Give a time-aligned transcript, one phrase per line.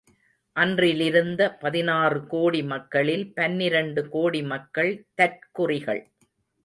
[0.55, 6.01] அன்றிருந்த பதினாறு கோடி மக்களில் பன்னிரண்டு கோடி மக்கள் தற்குறிகள்.